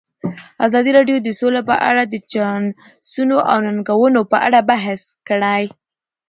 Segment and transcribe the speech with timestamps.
[0.65, 5.63] ازادي راډیو د سوله په اړه د چانسونو او ننګونو په اړه بحث کړی.